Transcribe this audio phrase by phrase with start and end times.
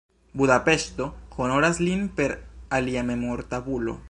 [0.41, 2.35] Budapeŝto honoras lin per
[2.79, 3.99] alia memortabulo.